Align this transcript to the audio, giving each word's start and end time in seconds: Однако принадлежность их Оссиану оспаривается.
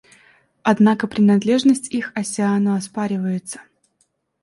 Однако 0.63 1.05
принадлежность 1.05 1.93
их 1.93 2.11
Оссиану 2.15 2.73
оспаривается. 2.75 3.59